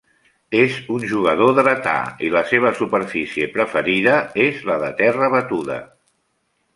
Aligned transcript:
És 0.59 0.77
un 0.93 1.03
jugador 1.09 1.51
dretà 1.57 1.93
i 2.27 2.31
la 2.35 2.41
seva 2.53 2.71
superfície 2.79 3.49
preferida 3.59 4.15
és 4.47 4.65
la 4.71 4.79
de 4.85 4.89
terra 5.03 5.29
batuda. 5.35 5.77